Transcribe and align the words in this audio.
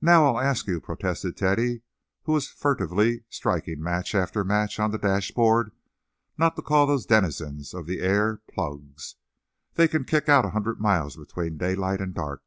"Now, 0.00 0.24
I'll 0.24 0.40
ask 0.40 0.66
you," 0.68 0.80
protested 0.80 1.36
Teddy, 1.36 1.82
who 2.22 2.32
was 2.32 2.48
futilely 2.48 3.24
striking 3.28 3.82
match 3.82 4.14
after 4.14 4.42
match 4.42 4.80
on 4.80 4.90
the 4.90 4.96
dashboard, 4.96 5.70
"not 6.38 6.56
to 6.56 6.62
call 6.62 6.86
those 6.86 7.04
denizens 7.04 7.74
of 7.74 7.84
the 7.84 8.00
air 8.00 8.38
plugs. 8.50 9.16
They 9.74 9.86
can 9.86 10.06
kick 10.06 10.30
out 10.30 10.46
a 10.46 10.50
hundred 10.56 10.80
miles 10.80 11.18
between 11.18 11.58
daylight 11.58 12.00
and 12.00 12.14
dark." 12.14 12.42